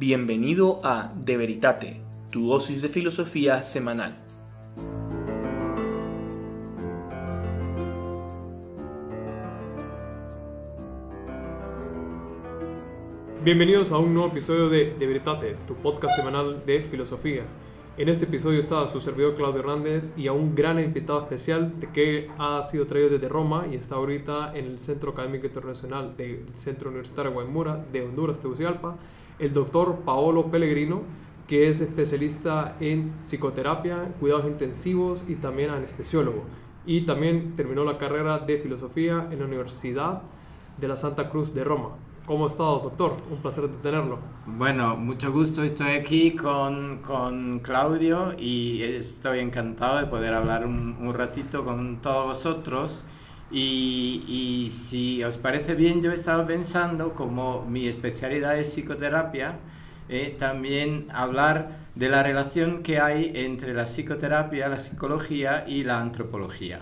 [0.00, 2.00] Bienvenido a De Veritate,
[2.30, 4.14] tu dosis de filosofía semanal.
[13.42, 17.42] Bienvenidos a un nuevo episodio de De Veritate, tu podcast semanal de filosofía.
[17.96, 22.30] En este episodio está su servidor Claudio Hernández y a un gran invitado especial que
[22.38, 26.90] ha sido traído desde Roma y está ahorita en el Centro Académico Internacional del Centro
[26.90, 28.96] Universitario Guaymura de Honduras, Tegucigalpa,
[29.38, 31.02] el doctor Paolo Pellegrino,
[31.46, 36.44] que es especialista en psicoterapia, cuidados intensivos y también anestesiólogo.
[36.84, 40.22] Y también terminó la carrera de filosofía en la Universidad
[40.78, 41.90] de la Santa Cruz de Roma.
[42.26, 43.16] ¿Cómo ha doctor?
[43.30, 44.18] Un placer de tenerlo.
[44.44, 45.62] Bueno, mucho gusto.
[45.62, 52.02] Estoy aquí con, con Claudio y estoy encantado de poder hablar un, un ratito con
[52.02, 53.04] todos vosotros.
[53.50, 59.56] Y, y, si os parece bien, yo estaba pensando, como mi especialidad es psicoterapia,
[60.08, 66.00] eh, también hablar de la relación que hay entre la psicoterapia, la psicología y la
[66.00, 66.80] antropología.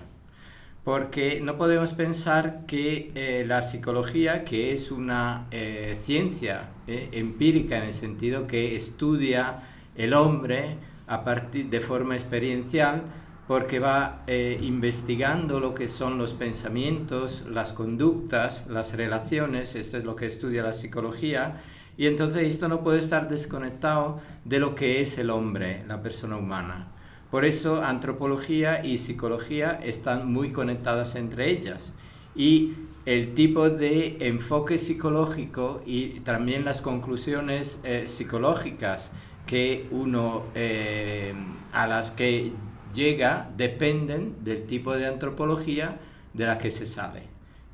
[0.84, 7.78] Porque no podemos pensar que eh, la psicología, que es una eh, ciencia eh, empírica
[7.78, 9.62] en el sentido que estudia
[9.96, 13.02] el hombre a partir de forma experiencial,
[13.46, 20.04] porque va eh, investigando lo que son los pensamientos, las conductas, las relaciones, esto es
[20.04, 21.62] lo que estudia la psicología,
[21.96, 26.36] y entonces esto no puede estar desconectado de lo que es el hombre, la persona
[26.36, 26.88] humana.
[27.30, 31.92] Por eso antropología y psicología están muy conectadas entre ellas.
[32.34, 32.74] Y
[33.06, 39.12] el tipo de enfoque psicológico y también las conclusiones eh, psicológicas
[39.46, 41.34] que uno eh,
[41.72, 42.52] a las que
[42.96, 45.98] llega dependen del tipo de antropología
[46.32, 47.20] de la que se sale.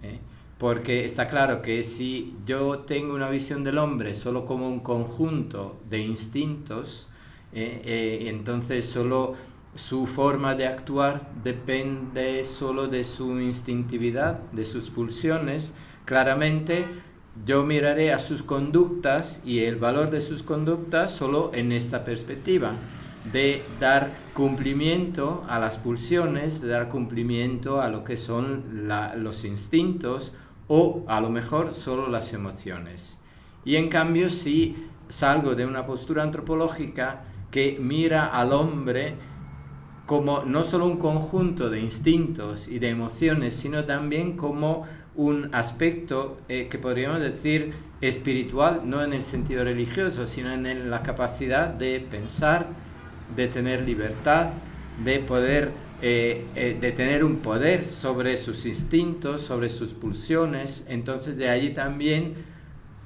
[0.02, 0.18] ¿eh?
[0.58, 5.80] Porque está claro que si yo tengo una visión del hombre solo como un conjunto
[5.88, 7.08] de instintos,
[7.52, 7.80] ¿eh?
[7.84, 9.34] Eh, entonces solo
[9.74, 15.74] su forma de actuar depende solo de su instintividad, de sus pulsiones,
[16.04, 16.84] claramente
[17.46, 22.76] yo miraré a sus conductas y el valor de sus conductas solo en esta perspectiva
[23.30, 30.32] de dar cumplimiento a las pulsiones, de dar cumplimiento a lo que son los instintos
[30.68, 33.18] o a lo mejor solo las emociones.
[33.64, 39.14] Y en cambio si salgo de una postura antropológica que mira al hombre
[40.06, 44.84] como no solo un conjunto de instintos y de emociones, sino también como
[45.14, 51.02] un aspecto eh, que podríamos decir espiritual, no en el sentido religioso, sino en la
[51.02, 52.68] capacidad de pensar,
[53.36, 54.50] de tener libertad,
[55.04, 55.70] de poder,
[56.00, 60.84] eh, eh, de tener un poder sobre sus instintos, sobre sus pulsiones.
[60.88, 62.34] Entonces de allí también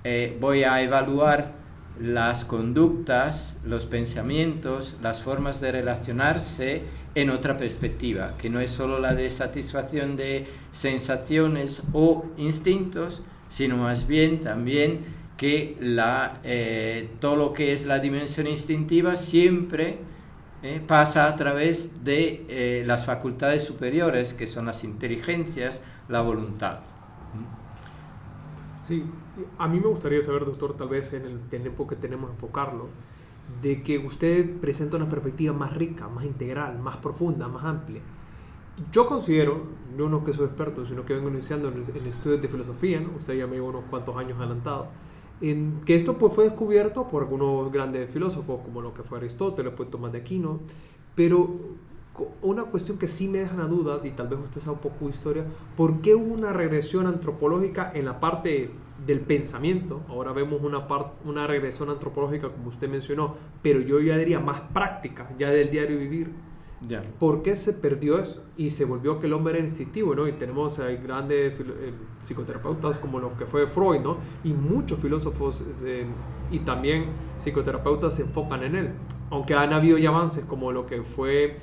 [0.05, 1.55] eh, voy a evaluar
[2.01, 6.83] las conductas, los pensamientos, las formas de relacionarse
[7.15, 13.79] en otra perspectiva, que no es solo la de satisfacción de sensaciones o instintos, sino
[13.79, 15.01] más bien también
[15.39, 16.41] que la,
[17.19, 19.99] todo lo que es la dimensión instintiva siempre
[20.63, 20.83] ¿eh?
[20.87, 26.81] pasa a través de eh, las facultades superiores, que son las inteligencias, la voluntad.
[28.83, 29.05] Sí,
[29.59, 32.89] a mí me gustaría saber, doctor, tal vez en el tiempo que tenemos enfocarlo,
[33.63, 38.01] de que usted presenta una perspectiva más rica, más integral, más profunda, más amplia.
[38.93, 39.65] Yo considero,
[39.97, 43.11] yo no que soy experto, sino que vengo iniciando en, en estudios de filosofía, ¿no?
[43.19, 44.89] usted ya me lleva unos cuantos años adelantado,
[45.41, 49.73] en que esto pues, fue descubierto por algunos grandes filósofos, como lo que fue Aristóteles,
[49.77, 50.61] pues Tomás de Aquino,
[51.15, 51.51] pero
[52.43, 55.05] una cuestión que sí me deja la duda, y tal vez usted sabe un poco
[55.05, 55.45] de historia,
[55.77, 58.71] ¿por qué hubo una regresión antropológica en la parte
[59.07, 60.01] del pensamiento?
[60.09, 60.87] Ahora vemos una,
[61.25, 65.99] una regresión antropológica, como usted mencionó, pero yo ya diría más práctica, ya del diario
[65.99, 66.31] vivir
[67.19, 68.45] ¿Por qué se perdió eso?
[68.57, 70.29] Y se volvió que el hombre era instintivo, ¿no?
[70.29, 74.19] Y tenemos grandes eh, psicoterapeutas como los que fue Freud, ¿no?
[74.45, 76.07] Y muchos filósofos eh,
[76.51, 77.07] y también
[77.39, 78.91] psicoterapeutas se enfocan en él.
[79.31, 81.57] Aunque han habido ya avances como lo que fue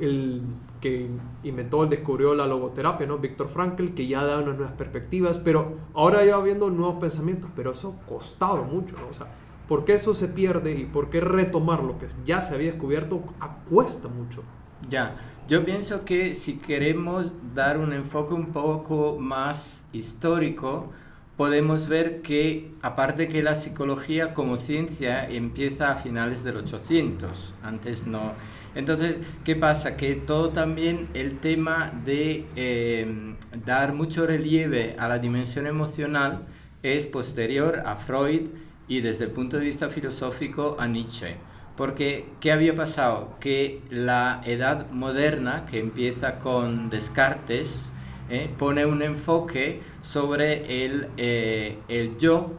[0.00, 0.42] el
[0.80, 1.08] que
[1.44, 3.18] inventó, descubrió la logoterapia, ¿no?
[3.18, 7.72] Víctor Frankl, que ya da unas nuevas perspectivas, pero ahora ya viendo nuevos pensamientos, pero
[7.72, 9.08] eso ha costado mucho, ¿no?
[9.08, 9.28] O sea,
[9.68, 13.22] ¿Por qué eso se pierde y por qué retomar lo que ya se había descubierto
[13.70, 14.42] cuesta mucho?
[14.88, 15.14] Ya,
[15.48, 20.90] yo pienso que si queremos dar un enfoque un poco más histórico,
[21.36, 28.06] podemos ver que aparte que la psicología como ciencia empieza a finales del 800, antes
[28.06, 28.32] no.
[28.74, 29.96] Entonces, ¿qué pasa?
[29.96, 36.46] Que todo también el tema de eh, dar mucho relieve a la dimensión emocional
[36.82, 38.48] es posterior a Freud
[38.92, 41.36] y desde el punto de vista filosófico a Nietzsche.
[41.78, 43.38] Porque, ¿qué había pasado?
[43.40, 47.90] Que la edad moderna, que empieza con Descartes,
[48.28, 48.50] ¿eh?
[48.58, 52.52] pone un enfoque sobre el, eh, el yo,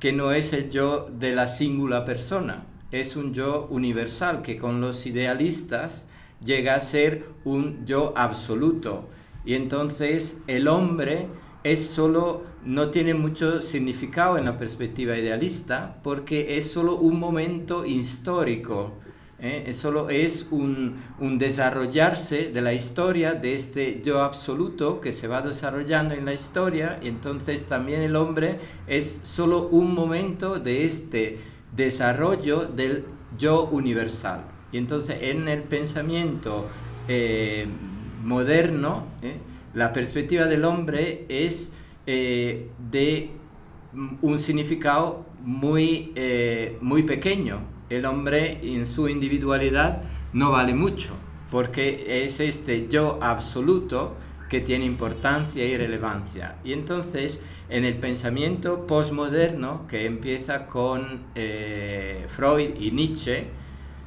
[0.00, 4.80] que no es el yo de la singular persona, es un yo universal, que con
[4.80, 6.06] los idealistas
[6.42, 9.10] llega a ser un yo absoluto.
[9.44, 11.26] Y entonces el hombre
[11.64, 17.86] es solo, no tiene mucho significado en la perspectiva idealista porque es solo un momento
[17.86, 18.94] histórico,
[19.38, 19.64] ¿eh?
[19.68, 25.28] es solo es un, un, desarrollarse de la historia de este yo absoluto que se
[25.28, 28.58] va desarrollando en la historia y entonces también el hombre
[28.88, 31.38] es solo un momento de este
[31.74, 33.04] desarrollo del
[33.38, 34.44] yo universal.
[34.72, 36.66] Y entonces en el pensamiento
[37.06, 37.66] eh,
[38.24, 39.38] moderno, ¿eh?
[39.74, 41.72] la perspectiva del hombre es
[42.06, 43.30] eh, de
[44.22, 47.60] un significado muy, eh, muy pequeño.
[47.88, 51.14] El hombre en su individualidad no vale mucho,
[51.50, 54.16] porque es este yo absoluto
[54.48, 56.56] que tiene importancia y relevancia.
[56.64, 63.48] Y entonces, en el pensamiento postmoderno, que empieza con eh, Freud y Nietzsche,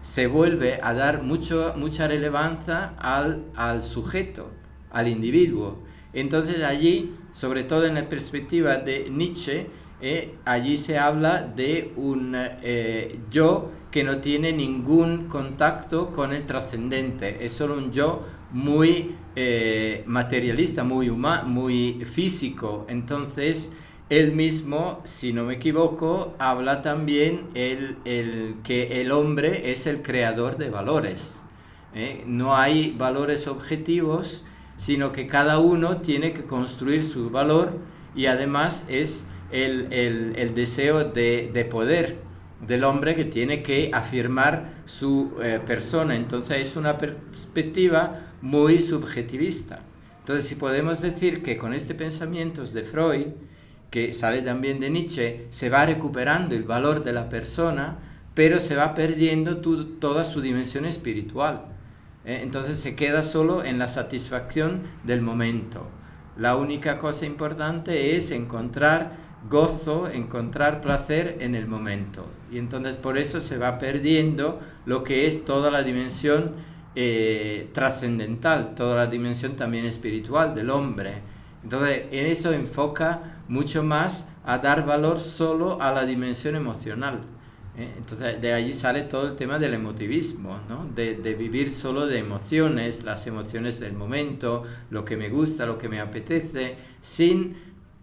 [0.02, 4.52] se vuelve a dar mucho, mucha relevancia al, al sujeto,
[4.92, 5.84] al individuo.
[6.14, 9.68] Entonces allí, sobre todo en la perspectiva de Nietzsche,
[10.02, 16.46] eh, allí se habla de un eh, yo que no tiene ningún contacto con el
[16.46, 22.86] trascendente, es solo un yo muy eh, materialista, muy humano, muy físico.
[22.88, 23.74] Entonces,
[24.10, 30.02] él mismo, si no me equivoco, habla también el, el que el hombre es el
[30.02, 31.44] creador de valores.
[32.26, 34.46] No hay valores objetivos,
[34.80, 37.74] sino que cada uno tiene que construir su valor
[38.16, 42.16] y además es el, el, deseo de, de, poder
[42.66, 46.16] del hombre que tiene que afirmar su eh, persona.
[46.16, 49.82] Entonces es una perspectiva muy subjetivista.
[50.20, 53.28] Entonces si podemos decir que con este pensamiento de Freud,
[53.92, 58.00] que sale también de Nietzsche, se va recuperando el valor de la persona,
[58.34, 61.66] pero se va perdiendo toda su dimensión espiritual.
[62.26, 62.40] ¿Eh?
[62.44, 65.88] Entonces se queda solo en la satisfacción del momento.
[66.38, 72.26] La única cosa importante es encontrar gozo, encontrar placer en el momento.
[72.52, 76.56] Y entonces por eso se va perdiendo lo que es toda la dimensión
[76.96, 81.22] eh, trascendental, toda la dimensión también espiritual del hombre.
[81.64, 87.22] Entonces en eso enfoca mucho más a dar valor solo a la dimensión emocional.
[87.80, 87.94] ¿Eh?
[87.98, 90.90] Entonces de allí sale todo el tema del emotivismo, ¿no?
[90.94, 95.90] de, vivir solo de emociones, las emociones del momento, lo que me gusta, lo que
[95.90, 97.56] me apetece, sin,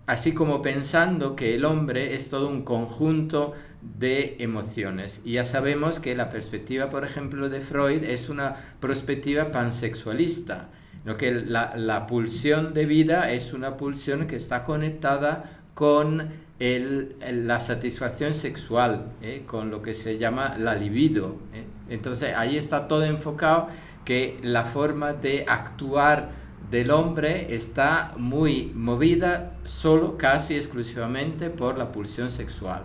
[0.06, 3.52] así como pensando que el hombre es todo un conjunto
[3.82, 5.20] de emociones.
[5.24, 10.70] Y ya sabemos que la perspectiva, por ejemplo, de Freud es una perspectiva pansexualista,
[11.04, 17.16] lo que la, la pulsión de vida es una pulsión que está conectada con el,
[17.20, 19.42] la satisfacción sexual, ¿eh?
[19.46, 21.36] con lo que se llama la libido.
[21.52, 21.64] ¿eh?
[21.88, 23.68] Entonces ahí está todo enfocado
[24.04, 26.30] que la forma de actuar
[26.70, 32.82] del hombre está muy movida solo, casi exclusivamente por la pulsión sexual.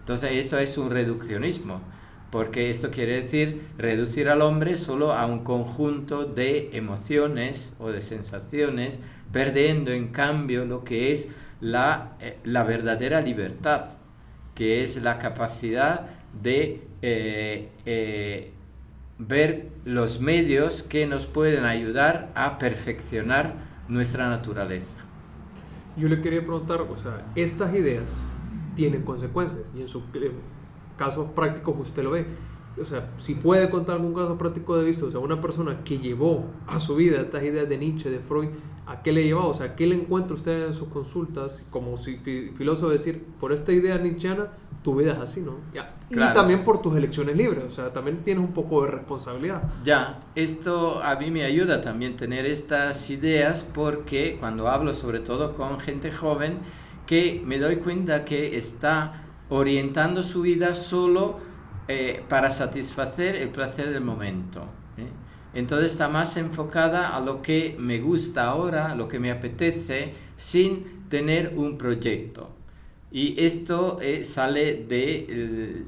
[0.00, 1.80] Entonces esto es un reduccionismo,
[2.30, 8.02] porque esto quiere decir reducir al hombre solo a un conjunto de emociones o de
[8.02, 9.00] sensaciones,
[9.32, 11.28] perdiendo en cambio lo que es
[11.60, 13.90] la, eh, la verdadera libertad,
[14.54, 16.06] que es la capacidad
[16.42, 18.52] de eh, eh,
[19.18, 23.54] ver los medios que nos pueden ayudar a perfeccionar
[23.88, 24.98] nuestra naturaleza.
[25.96, 28.16] Yo le quería preguntar, o sea, estas ideas
[28.76, 30.04] tienen consecuencias y en su
[30.96, 32.26] caso práctico usted lo ve.
[32.80, 35.98] O sea, si puede contar algún caso práctico de vista, o sea, una persona que
[35.98, 38.48] llevó a su vida estas ideas de Nietzsche, de Freud,
[38.88, 39.44] ¿A qué le lleva?
[39.44, 41.62] O sea, ¿qué le encuentra usted en sus consultas?
[41.68, 44.48] Como si filósofo decir, por esta idea nietzscheana,
[44.82, 45.56] tu vida es así, ¿no?
[45.74, 45.94] Ya.
[46.08, 49.62] Y también por tus elecciones libres, o sea, también tienes un poco de responsabilidad.
[49.84, 55.54] Ya, esto a mí me ayuda también tener estas ideas porque cuando hablo sobre todo
[55.54, 56.60] con gente joven,
[57.06, 61.36] que me doy cuenta que está orientando su vida solo
[61.88, 64.62] eh, para satisfacer el placer del momento.
[64.96, 65.08] ¿eh?
[65.54, 71.08] Entonces está más enfocada a lo que me gusta ahora, lo que me apetece, sin
[71.08, 72.50] tener un proyecto.
[73.10, 75.84] Y esto eh, sale de,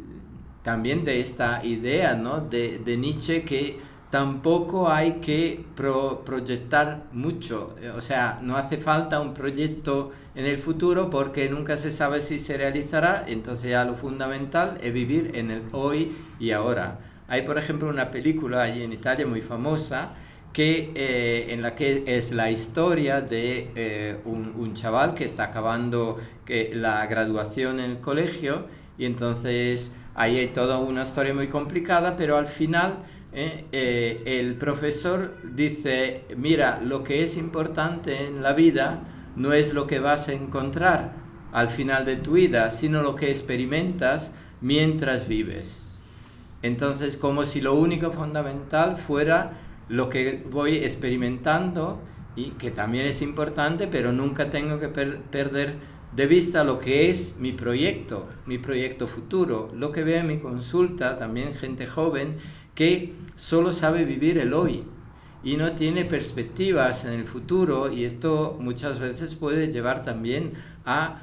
[0.63, 2.41] también de esta idea ¿no?
[2.41, 3.79] de, de, Nietzsche que
[4.11, 7.77] tampoco hay que proyectar mucho.
[7.81, 12.21] Eh, o sea, no hace falta un proyecto en el futuro porque nunca se sabe
[12.21, 13.25] si se realizará.
[13.27, 16.99] Entonces ya lo fundamental es vivir en el hoy y ahora.
[17.29, 20.15] Hay, por ejemplo, una película allí en Italia muy famosa
[20.53, 25.45] que, eh, en la que es la historia de eh, un, un, chaval que está
[25.45, 28.67] acabando que, la graduación en el colegio
[28.99, 32.99] y entonces ahí hay toda una historia muy complicada, pero al final
[33.33, 33.67] ¿eh?
[33.73, 39.03] Eh, el profesor dice, mira, lo que es importante en la vida
[39.37, 41.15] no es lo que vas a encontrar
[41.53, 45.99] al final de tu vida, sino lo que experimentas mientras vives.
[46.63, 49.59] Entonces, como si lo único fundamental fuera
[49.89, 52.01] lo que voy experimentando
[52.37, 55.77] y que también es importante, pero nunca tengo que perder
[56.15, 59.71] de vista lo que es mi proyecto, mi proyecto futuro.
[59.75, 62.37] Lo que veo en mi consulta, también gente joven,
[62.81, 64.85] que solo sabe vivir el hoy
[65.45, 70.55] y no tiene perspectivas en el futuro y esto muchas veces puede llevar también
[70.87, 71.21] a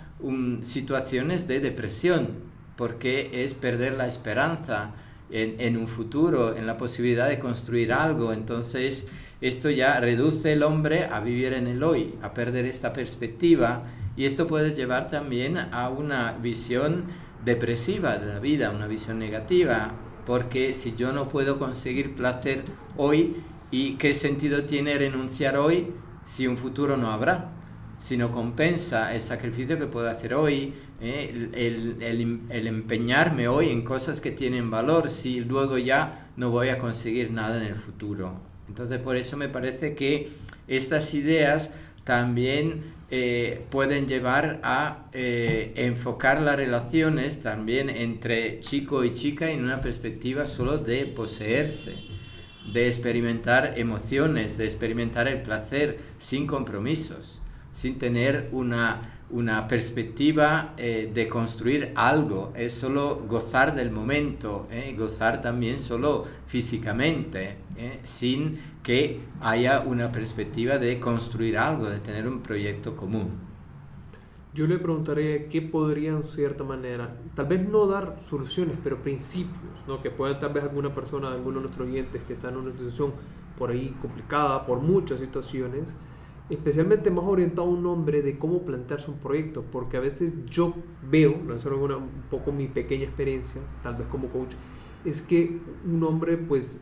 [0.62, 2.28] situaciones de depresión
[2.76, 4.92] porque es perder la esperanza
[5.32, 8.34] en, en, un futuro, en la posibilidad de construir algo.
[8.34, 9.08] Entonces
[9.42, 13.82] esto ya reduce el hombre a vivir en el hoy, a perder esta perspectiva
[14.16, 17.06] y esto puede llevar también a una visión
[17.44, 19.96] depresiva de la vida, una visión negativa,
[20.28, 22.66] porque si yo no puedo conseguir placer
[22.98, 23.38] hoy,
[23.72, 25.94] ¿y qué sentido tiene renunciar hoy
[26.26, 27.52] si un futuro no habrá?
[27.98, 33.70] Si no compensa el sacrificio que puedo hacer hoy, eh, el, el, el, empeñarme hoy
[33.70, 37.76] en cosas que tienen valor, si luego ya no voy a conseguir nada en el
[37.76, 38.42] futuro.
[38.68, 40.30] Entonces por eso me parece que
[40.68, 41.72] estas ideas
[42.04, 49.64] también eh, pueden llevar a eh, enfocar las relaciones también entre chico y chica en
[49.64, 51.96] una perspectiva solo de poseerse,
[52.74, 57.40] de experimentar emociones, de experimentar el placer sin compromisos,
[57.72, 64.96] sin tener una una perspectiva eh, de construir algo, es solo gozar del momento, eh,
[64.98, 72.26] gozar también solo físicamente, eh, sin que haya una perspectiva de construir algo, de tener
[72.26, 73.48] un proyecto común.
[74.54, 79.74] Yo le preguntaría qué podrían, en cierta manera, tal vez no dar soluciones, pero principios,
[79.88, 80.02] ¿no?
[80.02, 83.12] que puedan tal vez alguna persona, alguno de nuestros oyentes que está en una situación
[83.58, 85.94] por ahí complicada, por muchas situaciones,
[86.50, 90.74] especialmente más orientado a un hombre de cómo plantearse un proyecto, porque a veces yo
[91.10, 94.54] veo, no es una, un poco mi pequeña experiencia, tal vez como coach,
[95.04, 96.80] es que un hombre pues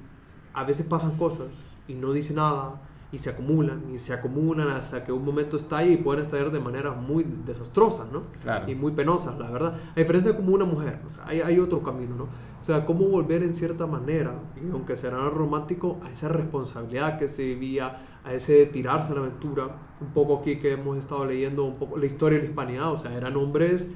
[0.54, 1.50] a veces pasan cosas
[1.88, 2.82] y no dice nada
[3.12, 6.60] y se acumulan y se acumulan hasta que un momento estalla y pueden estallar de
[6.60, 8.24] manera muy desastrosas, ¿no?
[8.68, 9.76] Y muy penosas, la verdad.
[9.96, 12.24] A diferencia como una mujer, o sea, hay, hay otro camino, ¿no?
[12.24, 14.34] O sea, cómo volver en cierta manera,
[14.74, 19.68] aunque será romántico, a esa responsabilidad que se vivía, a ese tirarse a la aventura.
[20.02, 22.98] Un poco aquí que hemos estado leyendo un poco la historia de la hispanidad, o
[22.98, 23.88] sea, eran hombres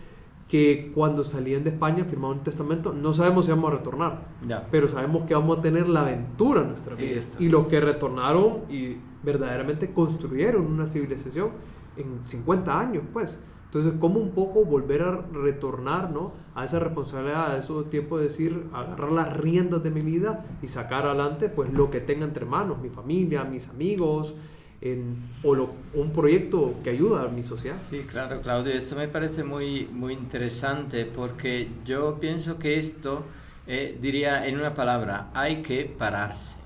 [0.49, 4.27] que cuando salían de España firmaban un testamento, no sabemos si vamos a retornar,
[4.71, 7.21] pero sabemos que vamos a tener la aventura en nuestra vida.
[7.37, 11.51] Y los que retornaron y verdaderamente construyeron una civilización
[11.97, 13.39] en 50 años, pues.
[13.65, 16.31] Entonces, ¿cómo un poco volver a retornar ¿no?
[16.55, 20.67] a esa responsabilidad, a esos tiempos de decir, agarrar las riendas de mi vida y
[20.67, 24.33] sacar adelante pues lo que tenga entre manos, mi familia, mis amigos,
[24.81, 27.77] en, o un proyecto que ayuda a mi sociedad?
[27.77, 33.25] Sí, claro, Claudio, esto me parece muy, muy interesante porque yo pienso que esto,
[33.67, 36.57] eh, diría en una palabra, hay que pararse.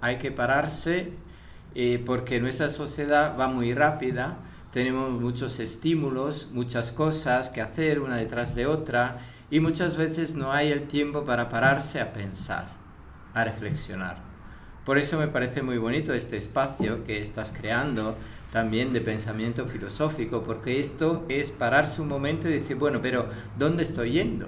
[0.00, 1.12] Hay que pararse
[1.74, 4.38] eh, porque nuestra sociedad va muy rápida
[4.74, 9.18] tenemos muchos estímulos, muchas cosas que hacer una detrás de otra
[9.48, 12.72] y muchas veces no hay el tiempo para pararse a pensar,
[13.34, 14.33] a reflexionar.
[14.84, 18.16] Por eso me parece muy bonito este espacio que estás creando
[18.52, 23.82] también de pensamiento filosófico, porque esto es pararse un momento y decir, bueno, pero ¿dónde
[23.82, 24.46] estoy yendo?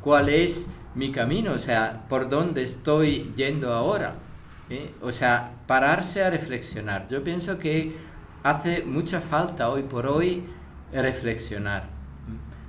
[0.00, 1.52] ¿Cuál es mi camino?
[1.52, 4.14] O sea, ¿por dónde estoy yendo ahora?
[4.70, 4.94] ¿Eh?
[5.02, 7.08] O sea, pararse a reflexionar.
[7.08, 7.92] Yo pienso que
[8.44, 10.44] hace mucha falta hoy por hoy
[10.92, 11.88] reflexionar,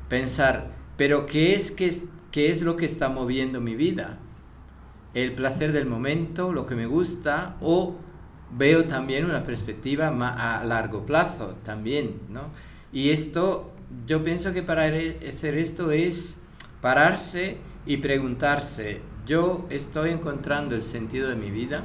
[0.09, 4.19] pensar, pero ¿qué es, es, qué es lo que está moviendo mi vida?
[5.13, 7.95] ¿El placer del momento, lo que me gusta o
[8.51, 12.49] veo también una perspectiva a largo plazo también, ¿no?
[12.91, 13.71] Y esto,
[14.05, 16.39] yo pienso que para hacer esto es
[16.81, 21.83] pararse y preguntarse, ¿yo estoy encontrando el sentido de mi vida?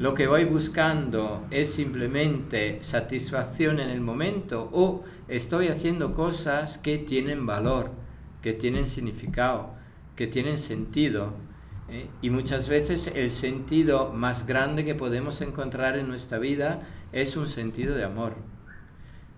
[0.00, 6.96] lo que voy buscando es simplemente satisfacción en el momento o estoy haciendo cosas que
[6.96, 7.90] tienen valor,
[8.40, 9.74] que tienen significado,
[10.16, 11.34] que tienen sentido.
[11.90, 12.08] ¿Eh?
[12.22, 16.82] Y muchas veces el sentido más grande que podemos encontrar en nuestra vida
[17.12, 18.36] es un sentido de amor.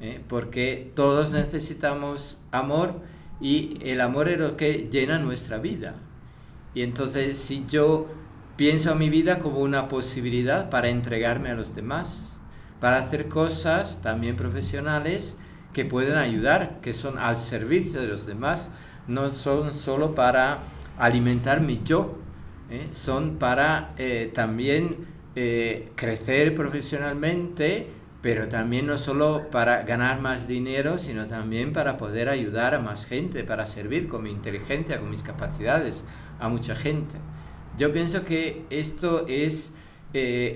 [0.00, 0.20] ¿eh?
[0.28, 3.00] Porque todos necesitamos amor
[3.40, 5.96] y el amor es lo que llena nuestra vida.
[6.74, 8.06] Y entonces si yo
[8.56, 12.36] pienso a mi vida como una posibilidad para entregarme a los demás,
[12.80, 15.36] para hacer cosas también profesionales
[15.72, 18.70] que pueden ayudar, que son al servicio de los demás,
[19.06, 20.60] no son solo para
[20.98, 22.18] alimentar mi yo,
[22.72, 22.88] ¿eh?
[22.92, 27.86] son para eh, también eh, crecer profesionalmente,
[28.20, 33.06] pero también no solo para ganar más dinero, sino también para poder ayudar a más
[33.06, 36.04] gente, para servir con mi inteligencia, con mis capacidades
[36.38, 37.16] a mucha gente.
[37.78, 39.74] Yo pienso que esto es,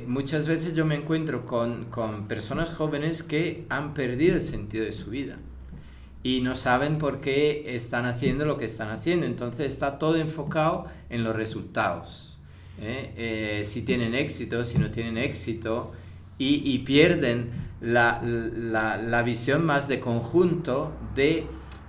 [0.06, 4.92] muchas veces yo me encuentro con, con personas jóvenes que han perdido el sentido de
[4.92, 5.38] su vida
[6.26, 9.26] y no saben por qué están haciendo lo que están haciendo.
[9.26, 12.36] Entonces está todo enfocado en los resultados.
[12.82, 13.12] ¿eh?
[13.16, 15.92] Eh, si tienen éxito, si no tienen éxito,
[16.36, 21.46] y, y pierden la, la, la, visión más de conjunto de,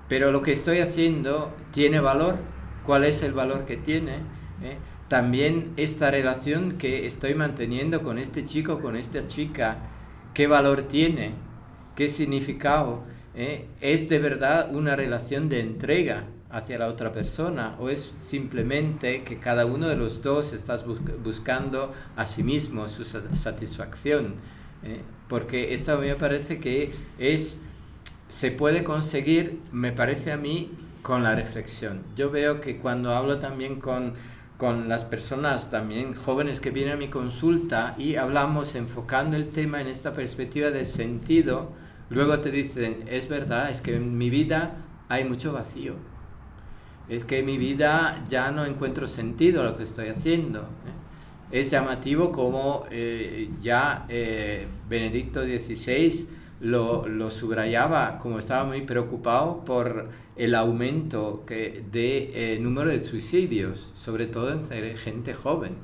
[0.08, 2.38] pero lo que estoy haciendo tiene valor,
[2.86, 4.18] cuál es el valor que tiene.
[4.62, 4.78] ¿eh?
[5.08, 9.80] También esta relación que estoy manteniendo con este chico, con esta chica,
[10.36, 11.32] qué valor tiene,
[11.96, 13.68] qué significado ¿eh?
[13.80, 19.38] ¿Es de verdad una relación de entrega hacia la otra persona o es simplemente que
[19.38, 20.76] cada uno de los dos está
[21.24, 24.36] buscando a sí mismo su satisfacción?
[24.84, 25.02] ¿eh?
[25.30, 27.62] Porque esto me parece que es,
[28.28, 30.72] se puede conseguir, me parece a mí,
[31.04, 32.02] con la reflexión.
[32.18, 34.14] Yo veo que cuando hablo también con,
[34.58, 39.80] con las personas también jóvenes que vienen a mi consulta y hablamos enfocando el tema
[39.80, 41.72] en esta perspectiva de sentido,
[42.10, 44.78] Luego te dicen, es verdad, es que en mi vida
[45.10, 45.96] hay mucho vacío.
[47.10, 50.62] Es que en mi vida ya no encuentro sentido a lo que estoy haciendo.
[50.62, 51.52] ¿eh?
[51.52, 56.28] Es llamativo como eh, ya eh, Benedicto XVI
[56.60, 63.92] lo, lo, subrayaba, como estaba muy preocupado por el aumento que, de número de suicidios,
[63.96, 65.76] sobre todo entre gente joven.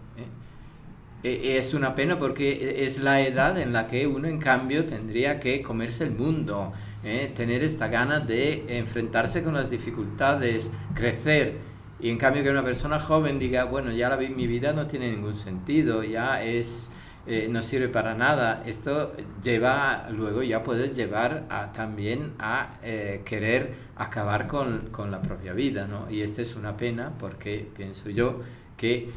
[1.23, 5.39] E, es una pena porque es la edad en la que uno en cambio tendría
[5.39, 7.31] que comerse el mundo, ¿eh?
[7.33, 11.57] tener esta gana de enfrentarse con las dificultades, crecer.
[11.99, 15.09] Y en cambio que una persona joven diga, bueno, ya la, mi vida no tiene
[15.09, 16.91] ningún sentido, ya es,
[17.25, 18.61] eh, no sirve para nada.
[18.65, 25.21] Esto lleva, luego ya puedes llevar a, también a eh, querer acabar con, con, la
[25.21, 26.11] propia vida, ¿no?
[26.11, 28.41] Y esta es una pena porque pienso yo
[28.75, 29.11] que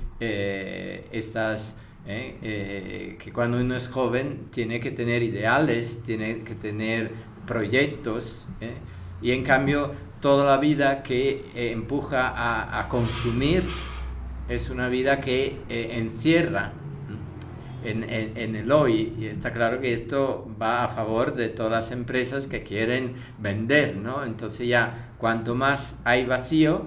[1.10, 1.74] estas
[2.06, 2.36] ¿eh?
[2.42, 7.10] Eh, que cuando uno es joven tiene que tener ideales, tiene que tener
[7.46, 8.74] proyectos, ¿eh?
[9.22, 9.90] y en cambio
[10.20, 13.64] toda la vida que empuja a, a, consumir
[14.48, 16.72] es una vida que encierra
[17.84, 21.70] en, en, en, el hoy, y está claro que esto va a favor de todas
[21.70, 24.24] las empresas que quieren vender, ¿no?
[24.24, 26.86] Entonces ya cuanto más hay vacío,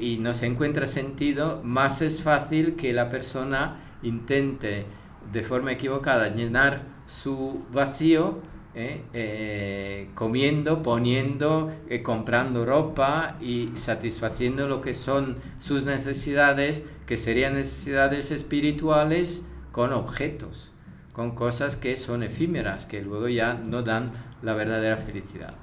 [0.00, 4.86] y no se encuentra sentido, más es fácil que la persona intente
[5.32, 8.40] de forma equivocada llenar su vacío
[8.74, 17.16] eh, eh, comiendo, poniendo, eh, comprando ropa y satisfaciendo lo que son sus necesidades, que
[17.16, 20.70] serían necesidades espirituales, con objetos,
[21.12, 25.54] con cosas que son efímeras, que luego ya no dan la verdadera felicidad.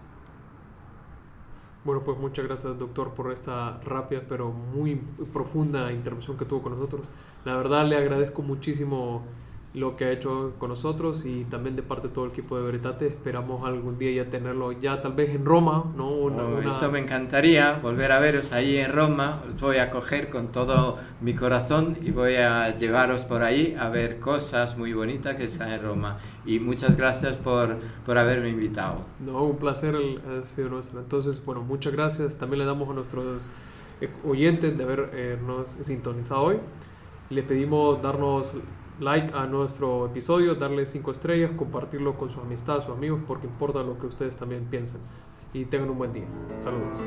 [1.85, 4.95] Bueno, pues muchas gracias doctor por esta rápida pero muy
[5.31, 7.07] profunda intervención que tuvo con nosotros.
[7.45, 9.21] La verdad le agradezco muchísimo
[9.75, 12.63] lo que ha hecho con nosotros y también de parte de todo el equipo de
[12.63, 13.07] Veritate.
[13.07, 16.09] Esperamos algún día ya tenerlo ya tal vez en Roma, ¿no?
[16.09, 19.43] Una, Esto me encantaría, volver a veros ahí en Roma.
[19.53, 23.89] Os voy a coger con todo mi corazón y voy a llevaros por ahí a
[23.89, 26.19] ver cosas muy bonitas que están en Roma.
[26.45, 29.01] Y muchas gracias por, por haberme invitado.
[29.19, 30.99] No, un placer ha sido nuestro.
[31.01, 32.37] Entonces, bueno, muchas gracias.
[32.37, 33.51] También le damos a nuestros
[34.25, 36.59] oyentes de habernos sintonizado hoy.
[37.29, 38.53] Le pedimos darnos
[38.99, 43.83] like a nuestro episodio, darle 5 estrellas, compartirlo con sus amistades, sus amigos, porque importa
[43.83, 44.99] lo que ustedes también piensen.
[45.53, 46.27] Y tengan un buen día.
[46.57, 46.97] Saludos.